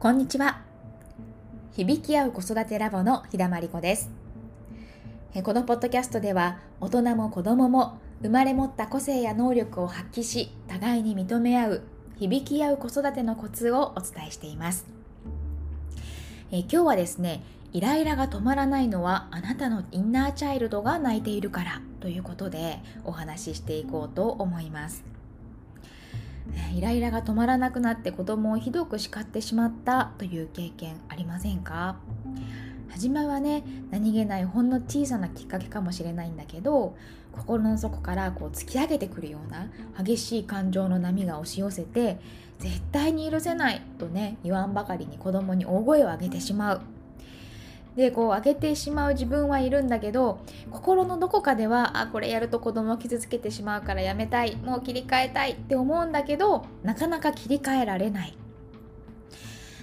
[0.00, 0.60] こんにちは。
[1.72, 4.08] 響き合う子育てラボの日田真理子です。
[5.42, 11.82] このポッドキャストでは大人も子供も生まれ持った個性や能力を発揮し互いに認め合う
[12.16, 14.86] 響き合う子育てのコツをお伝えしています。
[16.52, 17.42] え今日はですね
[17.72, 25.17] イライラが止まらないのはあなたのインナーチャイルドが泣いているからということでお話ししていこうと思います。
[26.74, 31.96] イライラが止まらなくなって子供をひどく叱ってしまったという経験ありませんか？
[32.90, 36.96] 初めはね何気ないほんの小さなきっかけかもしれないんだけど
[37.32, 39.68] 心の底からこう突き上げてくるような
[40.02, 42.18] 激しい感情の波が押し寄せて
[42.58, 46.80] 絶対に許せないとね言わんばかりに子供に大声を上げてしまう。
[47.98, 50.38] でこう上げてしまう自分はいるんだけど
[50.70, 58.38] 心のどこかではあこれやると子供を傷つけてしまうからやめたいもう切り替えたいって思うんだけどなかなか切り替えられない。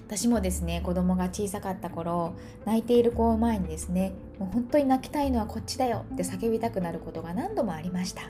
[0.07, 8.22] 私もですね子供が小さかった頃泣いている子を前にですねもう本当に泣きたいのはこっちだよって叫びたくなることが何度もありました。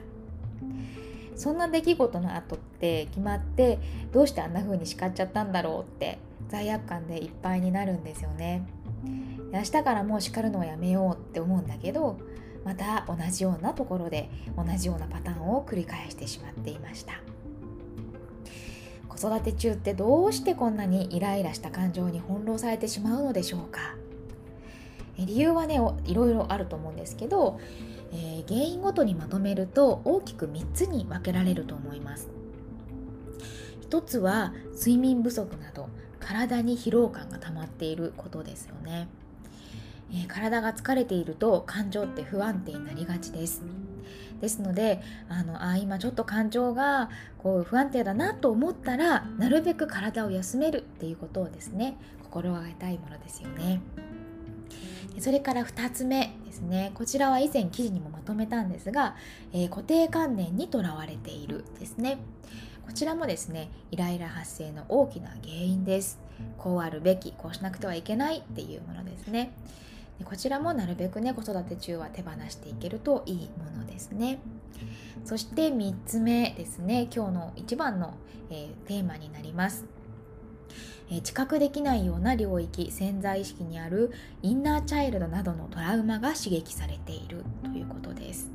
[1.36, 3.78] そんな出来事の後って決まって
[4.12, 8.66] どうしてあんな風に叱っちゃったんだろうって罪悪感でいっぱいになるんですよね。
[9.58, 12.18] 明日からもう叱るのをやめようって思うんだけど
[12.64, 17.14] また同じようなところで同じようなパターンを繰り返してしまっていました。
[19.08, 23.96] 子育て中ってどうしてこんなにイライラした感情に翻弄されてしまうのでしょうか？
[25.18, 27.58] 理由はねいろいろあると思うんですけど、
[28.12, 32.28] えー、原因ごとにまとめると大きく3つに分けられると思います。
[33.82, 35.88] 一つは睡眠不足など
[36.20, 39.08] 体に疲労感が溜まっていることですよね。
[40.14, 43.64] え、体が疲れていると感情って不安定になりがちです。
[44.42, 53.82] ですのであのあ今ちょっと感情がこう不安定だなと思ったらなるべく体を休めるっていうことをですね心がけたいものですよね。
[55.20, 56.92] それから2つ目ですね。
[56.94, 59.16] こちらは以前記事にもまとめたんですが、
[59.54, 62.18] えー、固定観念にとらわれているですね。
[62.86, 66.20] こちらもですねイライラ発生の大きな原因です。
[66.58, 69.54] こうあるべきこうしなくてはいけないっていうものですね。
[70.20, 74.40] でこちらもなるべくね子育て中は手放していけるといいものですね。
[75.24, 78.14] そして3つ目ですね今日の一番の、
[78.50, 79.86] えー、テーマになります。
[81.12, 84.12] え知覚できないような領域潜在意識にある
[84.42, 88.50] インナーチャイルドなどのトラウマが刺激されているということです。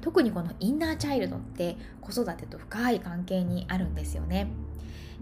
[0.00, 4.48] 特にこのインナーチャイルドって子育てと深い関係にあるんですよね。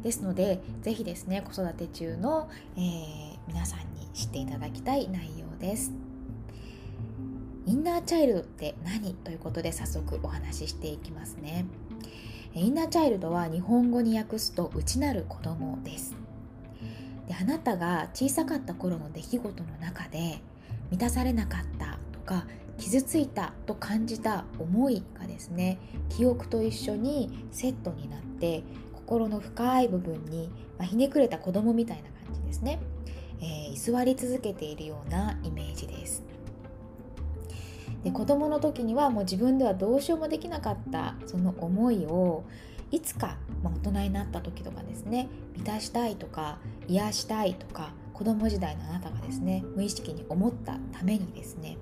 [0.02, 5.92] ですので是非ですね子育て中の、えー、皆さんに知っていただきたい内容です。
[7.66, 9.14] インナーチャイルドって何？
[9.14, 11.66] ということで早速お話ししていきますね。
[12.54, 16.14] インナーチャイルドは日本語に訳すと内なる子供です。
[17.28, 20.38] であなたが小さかった頃の出来事の中で
[20.90, 22.46] 満たされなかったとか
[22.78, 25.78] 傷ついたと感じた思いがですね
[26.08, 28.62] 記憶と一緒にセットになって
[28.92, 32.78] 心の深い部分に、まあ、ひねくれた子供みたいな感じですね。
[33.40, 36.22] えー、居座り続けているようなイメージです
[38.04, 42.44] で子供の時にはもう自分ではどうしようもできなかったその思いを
[42.90, 51.76] いつか、まあ、大人になった時とかですね満たしたいとか癒したいとか子供時代のあなたがですね無意識に思ったためにですね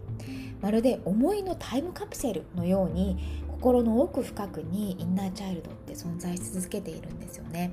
[0.61, 7.73] まるで思いのタイムカプセルのように心の奥深くにインナーチャイルドって存在し続けているんですよね。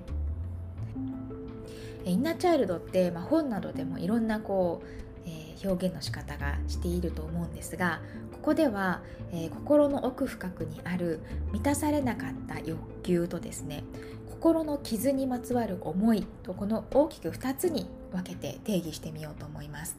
[2.05, 4.87] インナーチャイルドって、まあ、本などでもいろんなこう、
[5.25, 8.01] えー、表現の仕方がしていると思うんですが
[8.31, 9.01] ここでは、
[9.31, 11.19] えー、心の奥深くにある
[11.51, 13.83] 満たされなかった欲求とですね
[14.29, 19.95] 心の傷にまつわる思いとこの大きく2つに分けて定義してみようと思います。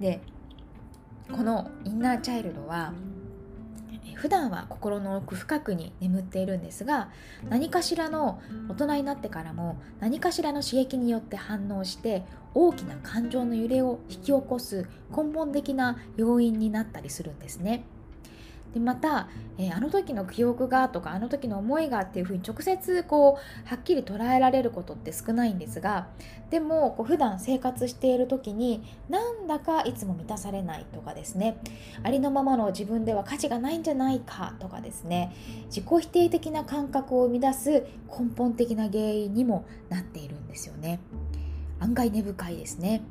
[0.00, 0.20] で
[1.30, 2.92] このインナーチャイルドは
[4.14, 7.10] 普段は心の奥深くに眠っているんですが
[7.48, 12.24] 何かしらの大人になってからも何かしらの刺激によって反応して
[12.54, 17.84] 大きな感情の揺れを引き起こす根本的な要因になったりするんですね。
[18.74, 26.08] でまた、えー、あの時の記憶がとかあの時の思いがっていうふうに直接こうはっきり捉えられることって少ないんですが
[26.50, 31.58] でもこう普段生活している時になんだかいつも満たされないとかですね。
[32.02, 35.34] ありのままの自分では価値がないんじゃないかとかですね。
[35.66, 37.70] 自己否定的な感覚を生み出す
[38.08, 41.00] 根本的な原因にもなっているんですよね。
[41.80, 43.02] 案外根深いですね。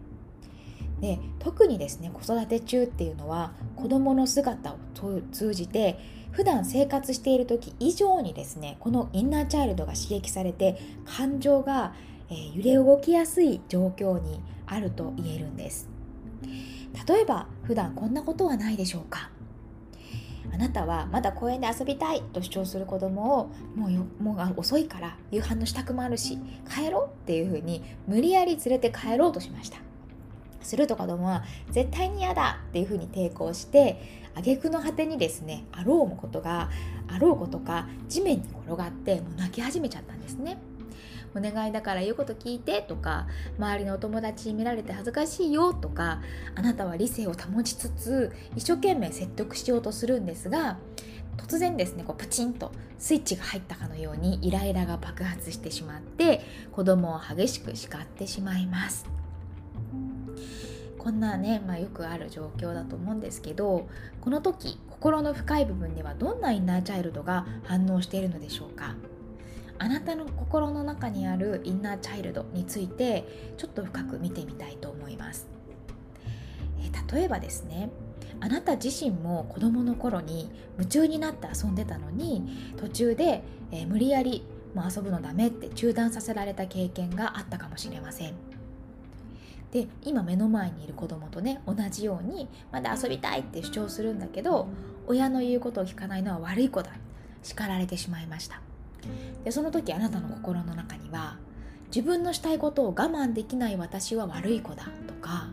[1.02, 4.78] で特にですね子育て中っていうのは子どもの姿を
[5.32, 6.00] 通じて
[6.32, 11.94] 普段生活している時以上にですねこのインナーチャイルドが刺激されて感情が
[12.30, 15.90] えー、揺れ動きやすい状況にあると言えるんです。
[17.08, 19.30] 例えば普段こんなことはないでしょうか。
[20.52, 26.40] あなたはまだ公園で遊びたいと主張する子供をもうよもう遅いから夕飯の支度もあるし
[26.74, 29.87] 帰ろうっていうふうに無理やり連れて帰ろうとしました。
[30.62, 36.70] すると子供は絶対に嫌だっていうふうに抵抗して挙句の果てにですねあろうもことが
[37.08, 40.58] あろうことか地面に転がってもう泣き始めちゃったんですね。
[41.36, 43.28] お願いだから言うこと聞いてとか
[43.60, 46.22] 周りのお友達に見られて恥ずかしいよとか
[46.56, 50.78] あなたは理性を保ちつつ一生懸命説得しようとするんですが
[51.38, 59.17] 突然ですねこうプチンとスイッチが入ったかのようにイライラが爆発してしまって子供を激しく叱ってしまいます。
[60.98, 63.88] こんなね、まあ、よくある状況だと思うんですけど
[64.20, 68.96] この時心の深い部分にはどんなインナーチャイルドが反応しているのでしょうか？
[69.80, 75.48] あなたの心の中にあるインナーチャイルドについてちょっと深く見てみたいと思います。
[76.80, 77.90] え例えばですね
[78.40, 84.44] あなた自身も子供の頃に夢中になって遊んでたのに途中で、え、無理やり
[84.76, 88.57] もう遊ぶのダメって中断させられた経験があったかもしれません。
[89.72, 94.68] で今目の前にいる子供とね同じようにまだ遊びたいって主張するんだけど
[95.08, 96.92] 親の言うことを聞かないのは悪い子だ。
[97.48, 98.62] 叱られてしまいました。
[99.46, 101.38] でその時あなたの心の中には
[101.88, 105.48] 自分のしたいことを我慢できない私は悪い子だとか、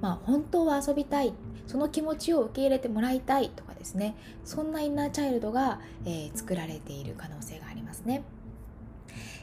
[0.00, 1.34] まあ、本当は遊びたい
[1.66, 8.22] その気持ちを受け入れてもらいたいとかですねそんなインナーチャイルドが、えー、作られている可能性がありますね。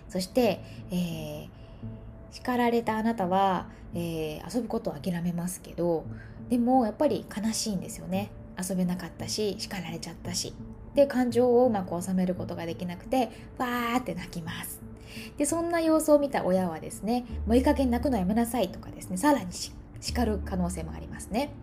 [0.09, 1.49] そして、えー、
[2.31, 6.05] 叱られたあなたは、えー、遊ぶことを諦めますけど
[6.49, 8.31] でもやっぱり悲しいんですよね。
[8.61, 10.53] 遊べなかったし叱られちゃったし。
[10.95, 14.81] で感情をうまく収めることができなくてわーって泣きます。
[15.37, 21.53] でそんな様子を見た親はですねもういい加減泣くのやめなさいとかですねさらにしっ叱る可能性もありますね。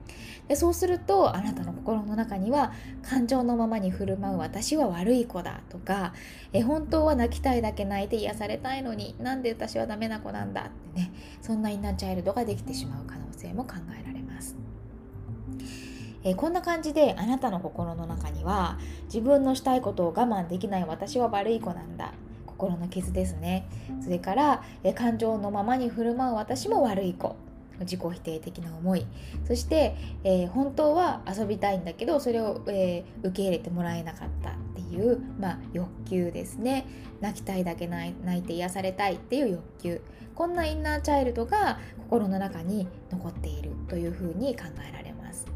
[0.48, 6.14] でそうするとあなたの心の中には感情のままに振る舞う私は悪い子だとか
[6.54, 11.12] え本当は泣きたいだけ泣いて癒されたいのになんで私はダメな子なんだってね
[11.42, 14.56] そんなインナーチャイルドができてしまう可能性も考えられます。
[16.24, 22.12] え、こんな感じであなたの心の中には自分のしたいことを我慢できない私は悪い子なんだ。
[22.46, 23.68] 心の傷ですね。
[24.02, 27.36] それから、え、感情のままに振る舞う私も悪い子。
[27.80, 29.06] 自己否定的な思い。
[29.46, 29.94] そして、
[30.24, 36.86] えー、本当は遊びたいんだけどそれを、えー、受け入れてもらえなかったっていう、まあ、欲求ですね。
[37.20, 40.00] 泣きたいだけ泣いて癒されたいっていう欲求。
[40.34, 45.46] こんなインナーチャイルドが心の中に残っているというふうに考えられます。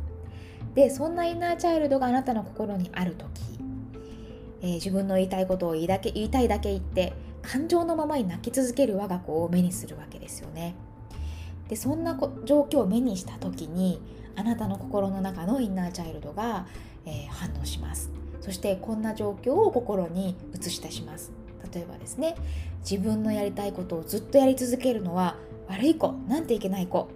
[0.74, 3.28] でそんなインナーチャイルドがあなたの心にある時、
[4.62, 10.74] えー、自分の言いたいことを言いだけ言いたいだけ言って感情のままに泣き続ける我が子を目にするわけですよね。
[11.72, 13.98] でそんな状況を目にした時に
[14.36, 16.66] あなたの心の中のインナーチャイルドが、
[17.06, 18.10] えー、反応します。
[18.42, 21.32] そしてこんな状況を心に映し出します。
[21.72, 22.34] 例えばですね
[22.80, 27.08] 自分のやりたいことをずっとやり続けるのは悪い子なんていけない子。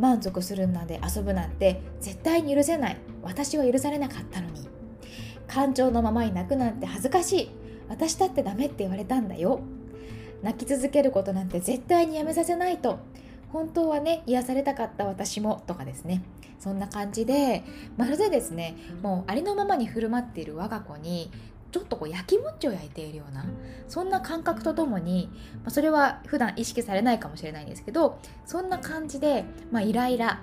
[0.00, 2.96] 満足するなんで遊ぶなんて絶対に許せない。
[3.22, 4.66] 私は許されなかったのに。
[5.46, 7.50] 感情のままに泣くなんて恥ずかしい。
[7.88, 9.60] 私だってダメって言われたんだよ。
[10.42, 12.98] 泣き続けることなんて絶対にやめさせないと。
[13.52, 16.22] 本当はね癒されたかった私もとかですね。
[16.58, 17.64] そんな感じで
[17.96, 21.28] まるでですねもうありのままに振る舞っている我が子に
[21.72, 23.44] ちょっとこう焼きもちを焼いているような
[23.88, 25.28] そんな感覚とともに、
[25.64, 30.42] まあ、それは普段意識されないかもしれないんですけどそんな感じで、まあ、イライラ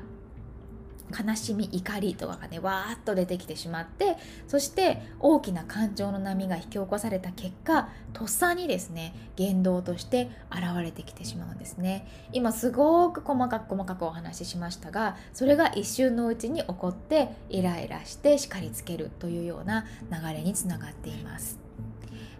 [1.11, 12.07] 悲しみ怒りとかがねわーっと出てきてしまってそして大きな感情の波が引き起こされた結果とっさにですね言動として現れてきてしまうんですね。
[12.33, 21.59] 今すごく細かく細かくお話ししましたがそれが一瞬のうちに起こってイライラして叱りつけるというような流れにつながっています。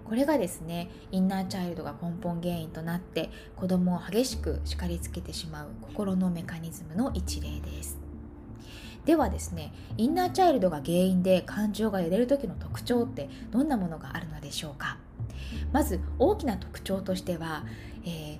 [0.10, 8.09] これがですねインナーチャイルドが根本原因となって子供を激しく叱りつけてしまう心のメカニズムの一例です。
[9.06, 14.98] ではですねインナーチャイルドが原因で感情が揺れる時の特徴ってどんなものがあるのでしょうか？
[15.72, 17.64] まず大きな特徴としては、
[18.06, 18.38] えー、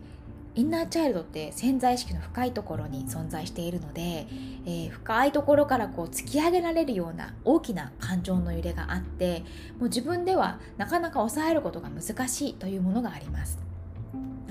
[0.56, 4.28] インナーチャイルドって潜在意識の深いところに存在しているので、
[4.66, 9.44] えー、深いところからこう突き上げられるような大きな感情の揺れがあって
[9.80, 13.69] もう自分ではなかなか抑えることが難しいというものがあります。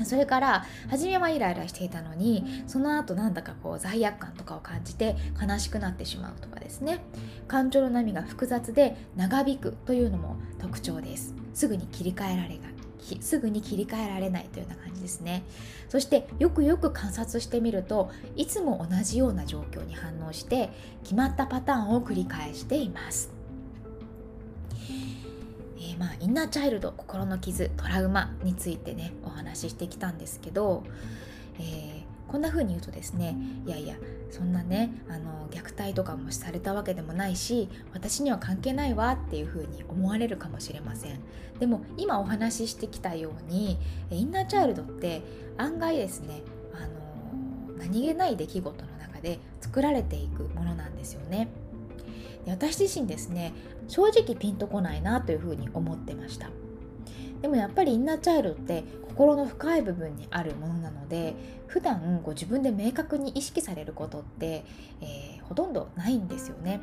[0.04, 7.00] それから初めはイライラしていたのにその後なんだかこう罪悪感とかを感じて悲しくなってしまうとかですね。
[7.46, 11.34] 感情の波が複雑で長引くというのも特徴です。
[11.54, 12.58] すぐに切り替えられ
[13.20, 15.42] すぐに切り替えられないというような感じですね。
[15.88, 20.70] そしてよくよく観察してみるといつも同じような状況に反応して
[21.02, 23.30] 決まったパターンを繰り返しています、
[25.98, 30.84] まあ、インナーチャイルド心の傷トラウマについてねお話ししてきたんですけど、
[31.58, 33.36] えー、こんな風に言うとですね
[33.66, 33.96] いやいや
[34.30, 41.20] そんなねあの虐待とかもされたわけでもないし私には関係ないわっていう風に思われるかもしれません。
[41.58, 43.78] でも今お話ししてきたように
[44.10, 45.22] インナーチャイルドって
[45.56, 51.48] 案外ですねあの何気ない出来事の中で作られていくものなんですよね。
[52.48, 53.52] で私自身ですね
[53.88, 56.48] 正直ピンとこないなというふうに思ってました
[57.42, 61.34] でもやっぱりインナーチャイルドって心の深い部分にあるものなので
[61.66, 64.64] 普段こう自分で明確に意識されることって、
[65.00, 66.80] えー、ほとんどないんですよね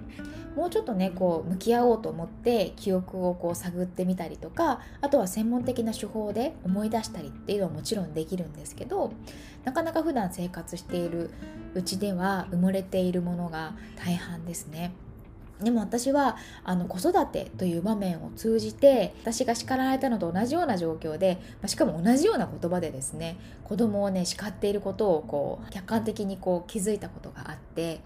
[0.55, 9.11] もうちょっとねこう向き合おうと思って記憶をこう探ってみたりとかあとは専門的な手法で思い出したりっていうのはもちろんできるんですけど
[9.63, 11.31] なかなか普段生活している
[11.73, 14.93] うちでは埋もれているものが大半ですね。
[15.61, 16.35] でも私は
[16.65, 28.01] あの子育てという場面を通じて私が叱られたのと同じような状況で、まあ、しかも同じような言葉でですね子供をね叱っていることをこう客観的にこう気づいたことがあって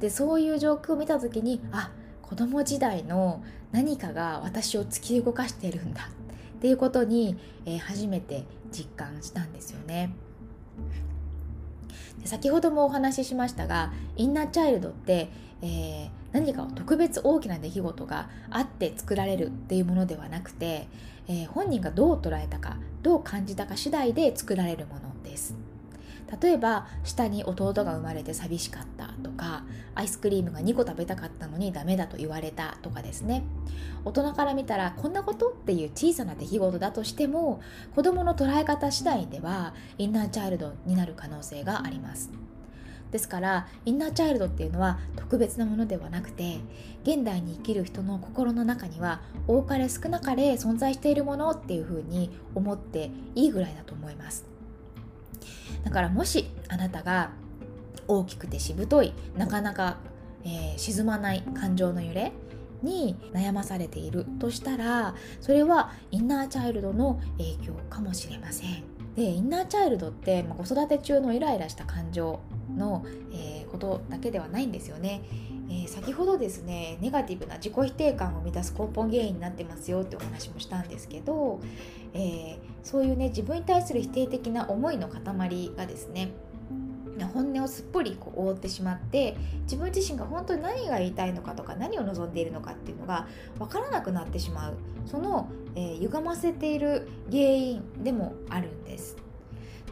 [0.00, 1.90] でそういう状況を見た時にあ
[2.22, 3.42] 子供時代の
[3.72, 6.08] 何かが私を突き動かしているんだ
[6.56, 10.14] っていうことに、えー、初めて実感したんですよね。
[12.20, 15.28] で先ほどもお話ししましたがインナーチャイルドって、
[15.60, 20.88] えー、何か特別大きな出来事があって作られるっていうものではなくて、
[21.28, 25.54] えー、本人がどう捉えたかどう感じたか次第で作られるものです。
[26.40, 33.44] 例えば下に弟が生まれて寂しかったとかアイスクリームが2個食べたかったのにダメだと言われたとかですね
[34.04, 37.60] 大人から見たらこんなことっていう小さな出来事だとしても
[37.94, 42.30] 子どもの捉え方次第ではインナーチャイルドになる可能性があります
[43.12, 46.58] ですからインナーチャイルドっていうのは特別なものではなくて
[47.04, 54.46] 現代に生きる人の心の中には多かれ少なかれ存在しているものっていうふうに思っていいぐらいだと思います。
[55.84, 57.30] だからもしあなたが
[58.08, 59.98] 大きくてしぶといなかなか、
[60.44, 62.32] えー、沈まない感情の揺れ
[62.82, 68.82] に悩まされているとしたらそれはインナーチャイルドの影響かもしれません。
[69.16, 72.40] でインナーチャイルドって、まあ、子育て中のイライラした感情
[72.76, 75.22] の、えー、ことだけではないんですよね、
[75.68, 81.60] えー、先ほどですねネガティブな自己否定感を満たす根本原因になってますよってお話もしたんですけど、
[82.14, 86.32] えー、そういうね自分に対する否定的な思いの塊がですね
[87.32, 94.76] 本音をすっぽりこう覆ってしまって自分自身が本当に何が言いたいのかとか何を望んでいるのかっていうのが分からなくなってしまう
[95.06, 99.16] その、えー、歪ませている原因でもあるんです。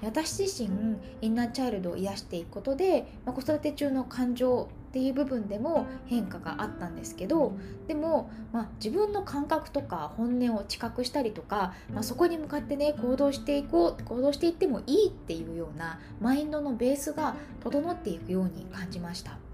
[0.03, 7.53] 私自身インナーチャイルドを癒していくことで、まあ、子育て中の感情っていう部分でも変化があったんですけど
[7.87, 19.50] でも、まあ、自分の感覚とか本音を知覚したりとか、まあ、そこに向かってね行動していこう行動していってもいいっていうようなマインドのベースが整っていくように感じました。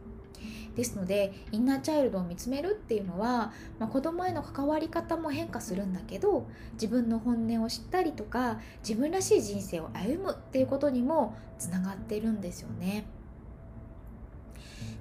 [0.77, 13.07] ですのでインナーチャイルドを見つめるっていうのは、まあ、子供への関わり方も変化するんだけど自分の本音を知ったりとか自分らしい人生を歩むっていうことにもつながってるんですよね。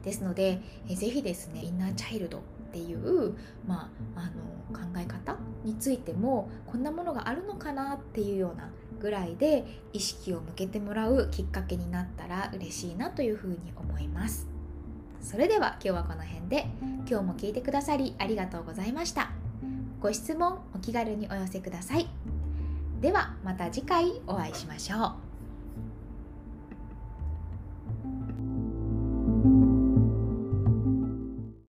[0.04, 2.42] ですのでえぜひですねインナーチャイルドっ
[2.72, 3.34] ていう、
[3.68, 14.55] まあ、あの考え方についてもこんなものがあるのかなっていうようなぐらいで意識を向けてもらうきっかけになったら嬉しいなというふうに思います。
[15.26, 16.68] それでは今日はこの辺で。
[17.08, 19.30] 今日も聞いてくださりありがとうございました。
[20.00, 22.08] ご質問お気軽にお寄せください。
[23.00, 25.25] ではまた次回お会いしましょう。